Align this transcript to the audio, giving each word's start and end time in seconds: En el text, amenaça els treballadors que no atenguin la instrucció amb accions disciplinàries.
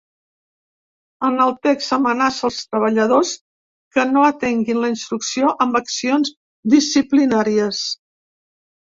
En 1.27 1.35
el 1.43 1.51
text, 1.65 1.91
amenaça 1.97 2.45
els 2.47 2.55
treballadors 2.69 3.33
que 3.97 4.05
no 4.13 4.23
atenguin 4.29 4.79
la 4.85 4.89
instrucció 4.93 5.51
amb 5.67 5.77
accions 5.81 6.33
disciplinàries. 6.75 7.83